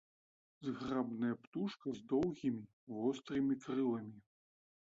Зграбная 0.69 1.35
птушка 1.43 1.87
з 1.99 2.05
доўгімі, 2.13 2.63
вострымі 2.95 3.61
крыламі. 3.67 4.17